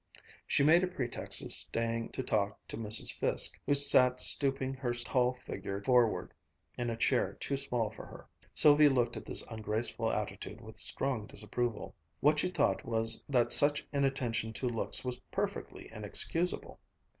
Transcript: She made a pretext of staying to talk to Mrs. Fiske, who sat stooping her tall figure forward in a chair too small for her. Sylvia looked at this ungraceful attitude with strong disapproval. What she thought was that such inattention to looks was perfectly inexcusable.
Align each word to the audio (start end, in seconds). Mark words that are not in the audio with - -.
She 0.47 0.63
made 0.63 0.83
a 0.83 0.87
pretext 0.87 1.43
of 1.43 1.53
staying 1.53 2.09
to 2.13 2.23
talk 2.23 2.59
to 2.69 2.75
Mrs. 2.75 3.13
Fiske, 3.13 3.61
who 3.67 3.75
sat 3.75 4.19
stooping 4.19 4.73
her 4.73 4.95
tall 4.95 5.35
figure 5.45 5.79
forward 5.83 6.33
in 6.75 6.89
a 6.89 6.97
chair 6.97 7.33
too 7.33 7.55
small 7.55 7.91
for 7.91 8.07
her. 8.07 8.25
Sylvia 8.51 8.89
looked 8.89 9.15
at 9.15 9.25
this 9.25 9.45
ungraceful 9.47 10.09
attitude 10.11 10.59
with 10.59 10.79
strong 10.79 11.27
disapproval. 11.27 11.93
What 12.19 12.39
she 12.39 12.47
thought 12.47 12.83
was 12.83 13.23
that 13.29 13.51
such 13.51 13.85
inattention 13.93 14.53
to 14.53 14.67
looks 14.67 15.05
was 15.05 15.19
perfectly 15.29 15.87
inexcusable. 15.91 16.79